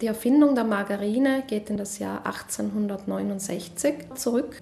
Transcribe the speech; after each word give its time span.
Die 0.00 0.06
Erfindung 0.06 0.54
der 0.54 0.64
Margarine 0.64 1.42
geht 1.46 1.68
in 1.68 1.76
das 1.76 1.98
Jahr 1.98 2.24
1869 2.24 3.94
zurück. 4.14 4.56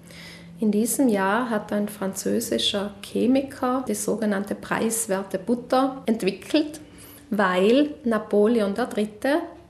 In 0.59 0.69
diesem 0.69 1.07
Jahr 1.07 1.49
hat 1.49 1.71
ein 1.71 1.87
französischer 1.87 2.93
Chemiker 3.01 3.85
die 3.87 3.95
sogenannte 3.95 4.53
preiswerte 4.53 5.39
Butter 5.39 6.03
entwickelt, 6.05 6.81
weil 7.29 7.91
Napoleon 8.03 8.75
III., 8.75 9.09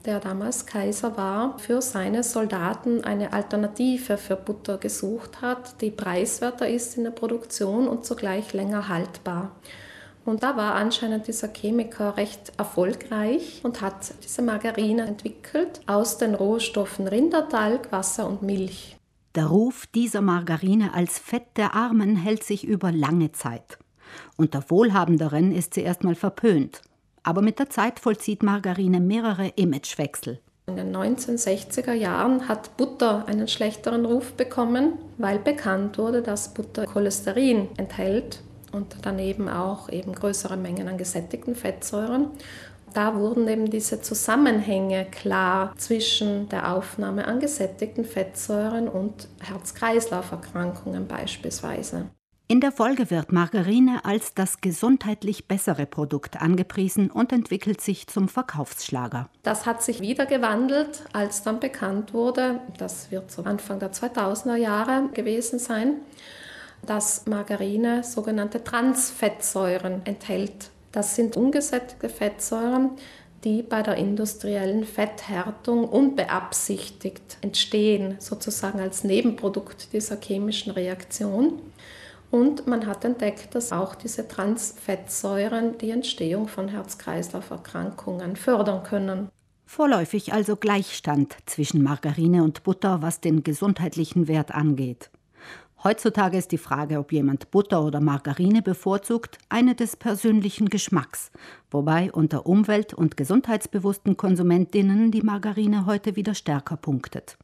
der 0.05 0.19
damals 0.19 0.65
Kaiser 0.65 1.15
war, 1.17 1.59
für 1.59 1.83
seine 1.83 2.23
Soldaten 2.23 3.03
eine 3.03 3.33
Alternative 3.33 4.17
für 4.17 4.37
Butter 4.37 4.79
gesucht 4.79 5.41
hat, 5.41 5.79
die 5.81 5.91
preiswerter 5.91 6.67
ist 6.67 6.97
in 6.97 7.03
der 7.03 7.11
Produktion 7.11 7.87
und 7.87 8.05
zugleich 8.05 8.53
länger 8.53 8.87
haltbar. 8.87 9.51
Und 10.29 10.43
da 10.43 10.55
war 10.55 10.75
anscheinend 10.75 11.27
dieser 11.27 11.47
Chemiker 11.51 12.15
recht 12.15 12.51
erfolgreich 12.57 13.61
und 13.63 13.81
hat 13.81 14.13
diese 14.23 14.43
Margarine 14.43 15.07
entwickelt 15.07 15.81
aus 15.87 16.19
den 16.19 16.35
Rohstoffen 16.35 17.07
Rindertalg, 17.07 17.91
Wasser 17.91 18.27
und 18.27 18.43
Milch. 18.43 18.95
Der 19.33 19.47
Ruf 19.47 19.87
dieser 19.87 20.21
Margarine 20.21 20.93
als 20.93 21.17
Fett 21.17 21.57
der 21.57 21.73
Armen 21.73 22.15
hält 22.15 22.43
sich 22.43 22.63
über 22.63 22.91
lange 22.91 23.31
Zeit. 23.31 23.79
Unter 24.37 24.63
Wohlhabenderen 24.69 25.51
ist 25.51 25.73
sie 25.73 25.81
erstmal 25.81 26.13
verpönt. 26.13 26.83
Aber 27.23 27.41
mit 27.41 27.57
der 27.57 27.71
Zeit 27.71 27.99
vollzieht 27.99 28.43
Margarine 28.43 28.99
mehrere 28.99 29.47
Imagewechsel. 29.55 30.39
In 30.67 30.75
den 30.75 30.95
1960er 30.95 31.93
Jahren 31.93 32.47
hat 32.47 32.77
Butter 32.77 33.25
einen 33.25 33.47
schlechteren 33.47 34.05
Ruf 34.05 34.33
bekommen, 34.33 34.93
weil 35.17 35.39
bekannt 35.39 35.97
wurde, 35.97 36.21
dass 36.21 36.53
Butter 36.53 36.85
Cholesterin 36.85 37.69
enthält 37.77 38.43
und 38.71 38.97
daneben 39.01 39.49
auch 39.49 39.89
eben 39.89 40.13
größere 40.13 40.57
Mengen 40.57 40.87
an 40.87 40.97
gesättigten 40.97 41.55
Fettsäuren. 41.55 42.27
Da 42.93 43.15
wurden 43.15 43.47
eben 43.47 43.69
diese 43.69 44.01
Zusammenhänge 44.01 45.05
klar 45.05 45.73
zwischen 45.77 46.49
der 46.49 46.73
Aufnahme 46.73 47.27
an 47.27 47.39
gesättigten 47.39 48.03
Fettsäuren 48.03 48.87
und 48.87 49.27
Herz-Kreislauf-Erkrankungen 49.41 51.07
beispielsweise. 51.07 52.09
In 52.51 52.61
der 52.61 52.71
Folge 52.71 53.11
wird 53.11 53.31
Margarine 53.31 54.03
als 54.05 54.33
das 54.33 54.59
gesundheitlich 54.59 55.47
bessere 55.47 55.85
Produkt 55.85 56.41
angepriesen 56.41 57.11
und 57.11 57.31
entwickelt 57.31 57.79
sich 57.79 58.07
zum 58.07 58.27
Verkaufsschlager. 58.27 59.29
Das 59.43 59.67
hat 59.67 59.83
sich 59.83 60.01
wieder 60.01 60.25
gewandelt, 60.25 61.03
als 61.13 61.43
dann 61.43 61.59
bekannt 61.59 62.11
wurde, 62.11 62.59
das 62.79 63.11
wird 63.11 63.29
so 63.29 63.43
Anfang 63.43 63.77
der 63.77 63.91
2000er 63.91 64.55
Jahre 64.55 65.09
gewesen 65.13 65.59
sein, 65.59 65.97
dass 66.85 67.25
Margarine 67.25 68.03
sogenannte 68.03 68.63
Transfettsäuren 68.63 70.01
enthält. 70.05 70.71
Das 70.91 71.15
sind 71.15 71.37
ungesättigte 71.37 72.09
Fettsäuren, 72.09 72.91
die 73.43 73.61
bei 73.61 73.81
der 73.81 73.95
industriellen 73.95 74.83
Fetthärtung 74.83 75.87
unbeabsichtigt 75.87 77.37
entstehen, 77.41 78.15
sozusagen 78.19 78.79
als 78.79 79.03
Nebenprodukt 79.03 79.93
dieser 79.93 80.17
chemischen 80.19 80.71
Reaktion. 80.71 81.61
Und 82.31 82.67
man 82.67 82.85
hat 82.85 83.05
entdeckt, 83.05 83.55
dass 83.55 83.71
auch 83.71 83.95
diese 83.95 84.27
Transfettsäuren 84.27 85.77
die 85.77 85.91
Entstehung 85.91 86.47
von 86.47 86.67
Herz-Kreislauf-Erkrankungen 86.67 88.35
fördern 88.35 88.83
können. 88.83 89.29
Vorläufig 89.65 90.33
also 90.33 90.55
Gleichstand 90.55 91.35
zwischen 91.45 91.81
Margarine 91.81 92.43
und 92.43 92.63
Butter, 92.63 93.01
was 93.01 93.21
den 93.21 93.43
gesundheitlichen 93.43 94.27
Wert 94.27 94.53
angeht. 94.53 95.09
Heutzutage 95.81 96.37
ist 96.37 96.51
die 96.51 96.57
Frage, 96.57 96.99
ob 96.99 97.13
jemand 97.13 97.51
Butter 97.51 97.81
oder 97.85 98.01
Margarine 98.01 98.61
bevorzugt, 98.61 99.37
eine 99.47 99.75
des 99.75 99.95
persönlichen 99.95 100.67
Geschmacks, 100.67 101.31
wobei 101.71 102.11
unter 102.11 102.45
umwelt- 102.45 102.93
und 102.93 103.15
gesundheitsbewussten 103.15 104.17
Konsumentinnen 104.17 105.09
die 105.11 105.21
Margarine 105.21 105.85
heute 105.85 106.17
wieder 106.17 106.35
stärker 106.35 106.75
punktet. 106.75 107.37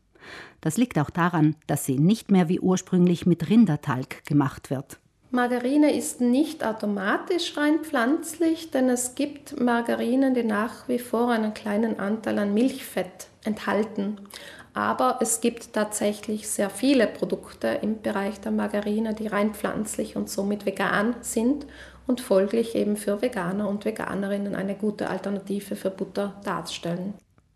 Das 0.59 0.75
liegt 0.75 0.99
auch 0.99 1.11
daran, 1.11 1.55
dass 1.67 1.85
sie 1.85 1.97
nicht 1.97 2.29
mehr 2.29 2.49
wie 2.49 2.59
ursprünglich 2.59 3.25
mit 3.25 3.49
Rindertalg 3.49 4.25
gemacht 4.25 4.69
wird. 4.69 4.99
Margarine 5.31 5.93
ist 5.95 6.19
nicht 6.19 6.65
automatisch 6.65 7.55
rein 7.55 7.79
pflanzlich, 7.83 8.71
denn 8.71 8.89
es 8.89 9.15
gibt 9.15 9.59
Margarinen, 9.59 10.33
die 10.33 10.43
nach 10.43 10.87
wie 10.89 10.99
vor 10.99 11.29
einen 11.29 11.53
kleinen 11.53 11.99
Anteil 11.99 12.39
an 12.39 12.53
Milchfett 12.53 13.27
enthalten. 13.43 14.17
Aber 14.75 15.19
es 15.21 15.39
gibt 15.39 15.71
tatsächlich 15.71 16.49
sehr 16.49 16.69
viele 16.69 17.07
Produkte 17.07 17.79
im 17.81 18.01
Bereich 18.01 18.41
der 18.41 18.51
Margarine, 18.51 19.13
die 19.13 19.27
rein 19.27 19.53
pflanzlich 19.53 20.17
und 20.17 20.29
somit 20.29 20.65
vegan 20.65 21.15
sind 21.21 21.65
und 22.07 22.19
folglich 22.19 22.75
eben 22.75 22.97
für 22.97 23.21
Veganer 23.21 23.69
und 23.69 23.85
Veganerinnen 23.85 24.53
eine 24.53 24.75
gute 24.75 25.09
Alternative 25.09 25.77
für 25.77 25.89
Butter 25.89 26.41
darstellen. 26.43 27.13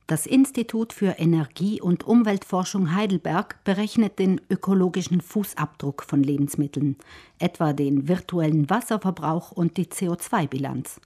Das 0.08 0.26
Institut 0.26 0.94
für 0.94 1.20
Energie- 1.20 1.82
und 1.82 2.08
Umweltforschung 2.08 2.96
Heidelberg 2.96 3.62
berechnet 3.66 4.18
den 4.18 4.40
ökologischen 4.50 5.20
Fußabdruck 5.20 6.04
von 6.04 6.24
Lebensmitteln, 6.24 6.96
etwa 7.38 7.74
den 7.74 8.08
virtuellen 8.08 8.70
Wasserverbrauch 8.70 9.52
und 9.52 9.76
die 9.76 9.88
CO2-Bilanz. 9.88 11.02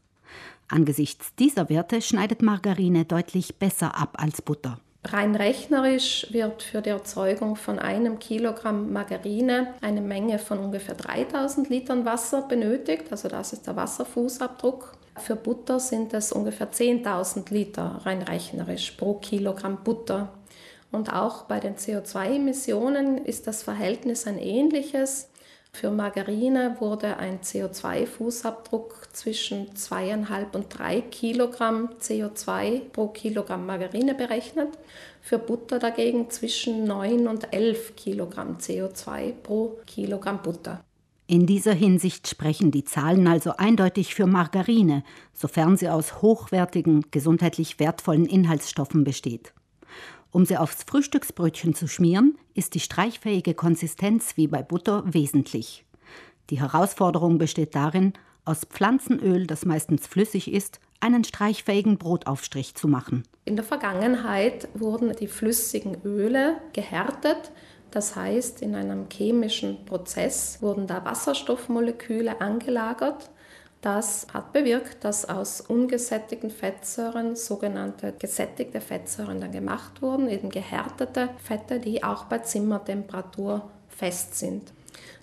Angesichts 0.68 1.34
dieser 1.35 1.69
Werte 1.69 2.03
schneidet 2.03 2.44
Margarine 2.44 3.03
deutlich 3.03 3.56
besser 3.56 4.00
ab 4.00 4.18
als 4.22 4.44
Butter. 4.44 4.80
Rein 5.06 5.36
rechnerisch 5.36 6.28
wird 6.31 6.64
für 6.64 6.81
die 6.81 6.90
Erzeugung 6.90 7.58
von 7.58 7.78
einem 7.78 8.19
Kilogramm 8.19 8.94
Margarine 8.94 9.74
eine 9.81 10.00
Menge 10.00 10.40
von 10.40 10.59
ungefähr 10.59 10.96
3000 10.96 11.69
Litern 11.69 12.06
Wasser 12.06 12.44
benötigt. 12.44 13.12
Also 13.12 13.28
das 13.28 13.52
ist 13.52 13.68
der 13.68 13.75
Wasserfußabdruck. 13.75 14.94
Für 15.18 15.36
Butter 15.36 15.80
sind 15.80 16.13
es 16.13 16.31
ungefähr 16.31 16.72
10.000 16.72 17.53
Liter 17.53 18.02
rein 18.06 18.22
rechnerisch 18.22 18.92
pro 18.92 19.16
Kilogramm 19.16 19.84
Butter. 19.84 20.30
Und 20.92 21.12
auch 21.12 21.44
bei 21.44 21.59
den 21.59 21.75
CO2-Emissionen 21.75 23.18
ist 23.18 23.46
das 23.47 23.62
Verhältnis 23.62 24.25
ein 24.25 24.38
ähnliches. 24.38 25.30
Für 25.76 25.90
Margarine 25.90 26.78
wurde 26.80 27.18
ein 27.18 27.42
CO2-Fußabdruck 27.42 29.12
zwischen 29.12 29.74
2,5 29.74 30.56
und 30.56 30.66
3 30.70 31.02
Kilogramm 31.02 31.90
CO2 32.00 32.82
pro 32.92 33.08
Kilogramm 33.08 33.66
Margarine 33.66 34.14
berechnet. 34.14 34.70
Für 35.22 35.40
Butter 35.40 35.80
dagegen 35.80 36.30
zwischen 36.30 36.86
9 36.86 37.28
und 37.28 37.52
11 37.52 37.96
Kilogramm 37.96 38.58
CO2 38.58 39.32
pro 39.32 39.80
Kilogramm 39.86 40.42
Butter. 40.42 40.84
In 41.26 41.48
dieser 41.48 41.74
Hinsicht 41.74 42.28
sprechen 42.28 42.72
die 42.72 42.84
Zahlen 42.84 43.28
also 43.28 43.54
eindeutig 43.58 44.14
für 44.14 44.28
Margarine, 44.28 45.04
sofern 45.34 45.78
sie 45.78 45.90
aus 45.90 46.22
hochwertigen, 46.22 47.06
gesundheitlich 47.12 47.80
wertvollen 47.80 48.26
Inhaltsstoffen 48.26 49.04
besteht. 49.04 49.54
Um 50.34 50.48
sie 50.48 50.58
aufs 50.58 50.84
Frühstücksbrötchen 50.84 51.76
zu 51.76 51.88
schmieren, 51.88 52.40
ist 52.56 52.74
die 52.74 52.80
streichfähige 52.80 53.54
Konsistenz 53.54 54.36
wie 54.36 54.48
bei 54.48 54.64
Butter 54.64 55.04
wesentlich. 55.06 55.86
Die 56.50 56.60
Herausforderung 56.60 57.38
besteht 57.38 57.76
darin, 57.76 58.14
aus 58.44 58.66
Pflanzenöl, 58.66 59.46
das 59.46 59.64
meistens 59.64 60.08
flüssig 60.08 60.52
ist, 60.52 60.80
einen 61.00 61.24
streichfähigen 61.24 62.00
Brotaufstrich 62.00 62.74
zu 62.74 62.88
machen. 62.88 63.24
In 63.46 63.56
der 63.58 63.64
Vergangenheit 63.64 64.68
wurden 64.74 65.16
die 65.16 65.28
flüssigen 65.28 65.98
Öle 66.04 66.58
gehärtet. 66.74 67.52
Das 67.92 68.16
heißt, 68.16 68.64
in 68.64 68.74
einem 68.74 69.06
chemischen 69.12 69.86
Prozess 69.86 70.64
wurden 70.64 70.88
da 70.88 71.06
Wasserstoffmoleküle 71.06 72.42
angelagert 72.42 73.30
das 73.84 74.28
hat 74.34 74.54
bewirkt, 74.54 75.04
dass 75.04 75.28
aus 75.28 75.60
ungesättigten 75.62 76.50
Fettsäuren 76.50 77.36
sogenannte 77.36 78.14
gesättigte 78.18 78.80
Fettsäuren 78.80 79.42
dann 79.42 79.52
gemacht 79.52 80.02
wurden, 80.02 80.30
eben 80.30 80.50
gehärtete 80.50 81.30
Fette, 81.44 81.80
die 81.80 82.04
auch 82.04 82.26
bei 82.26 82.40
Zimmertemperatur 82.40 83.70
fest 83.90 84.36
sind. 84.40 84.72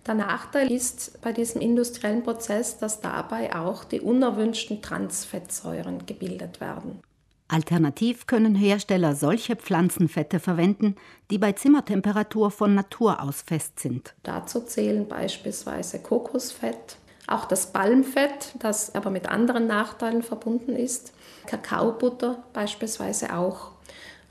Der 0.06 0.14
Nachteil 0.14 0.70
ist 0.70 1.20
bei 1.22 1.32
diesem 1.32 1.60
industriellen 1.60 2.22
Prozess, 2.22 2.78
dass 2.78 3.00
dabei 3.00 3.54
auch 3.54 3.84
die 3.84 4.00
unerwünschten 4.00 4.82
Transfettsäuren 4.82 6.06
gebildet 6.06 6.60
werden. 6.60 7.00
Alternativ 7.48 8.26
können 8.26 8.54
Hersteller 8.54 9.16
solche 9.16 9.56
Pflanzenfette 9.56 10.38
verwenden, 10.38 10.94
die 11.30 11.38
bei 11.38 11.52
Zimmertemperatur 11.52 12.50
von 12.50 12.74
Natur 12.74 13.22
aus 13.22 13.42
fest 13.42 13.80
sind. 13.80 14.14
Dazu 14.22 14.60
zählen 14.60 15.08
beispielsweise 15.08 15.98
Kokosfett, 15.98 16.96
auch 17.26 17.44
das 17.44 17.72
Palmfett, 17.72 18.54
das 18.58 18.94
aber 18.94 19.10
mit 19.10 19.28
anderen 19.28 19.66
Nachteilen 19.66 20.22
verbunden 20.22 20.74
ist. 20.74 21.12
Kakaobutter 21.46 22.42
beispielsweise 22.52 23.34
auch. 23.34 23.72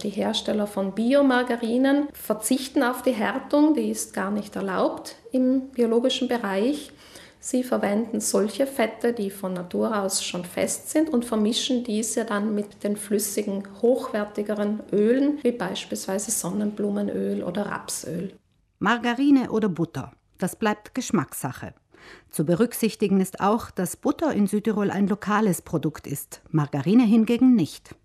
Die 0.03 0.09
Hersteller 0.09 0.65
von 0.65 0.93
Biomargarinen 0.93 2.07
verzichten 2.13 2.83
auf 2.83 3.01
die 3.01 3.11
Härtung, 3.11 3.73
die 3.73 3.89
ist 3.89 4.13
gar 4.13 4.31
nicht 4.31 4.55
erlaubt 4.55 5.15
im 5.31 5.69
biologischen 5.69 6.29
Bereich. 6.29 6.91
Sie 7.41 7.63
verwenden 7.63 8.19
solche 8.19 8.67
Fette, 8.67 9.13
die 9.13 9.29
von 9.29 9.53
Natur 9.53 10.01
aus 10.01 10.23
schon 10.23 10.43
fest 10.43 10.89
sind 10.89 11.09
und 11.09 11.25
vermischen 11.25 11.83
diese 11.83 12.25
dann 12.25 12.53
mit 12.53 12.83
den 12.83 12.97
flüssigen, 12.97 13.63
hochwertigeren 13.81 14.81
Ölen, 14.91 15.39
wie 15.41 15.51
beispielsweise 15.51 16.31
Sonnenblumenöl 16.31 17.43
oder 17.43 17.65
Rapsöl. 17.65 18.33
Margarine 18.79 19.51
oder 19.51 19.69
Butter, 19.69 20.13
das 20.37 20.55
bleibt 20.55 20.95
Geschmackssache. 20.95 21.73
Zu 22.29 22.45
berücksichtigen 22.45 23.21
ist 23.21 23.39
auch, 23.39 23.71
dass 23.71 23.97
Butter 23.97 24.33
in 24.33 24.47
Südtirol 24.47 24.91
ein 24.91 25.07
lokales 25.07 25.61
Produkt 25.61 26.07
ist, 26.07 26.41
Margarine 26.51 27.05
hingegen 27.05 27.55
nicht. 27.55 27.95